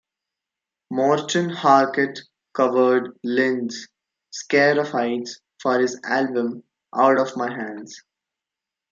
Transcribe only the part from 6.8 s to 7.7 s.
Out of My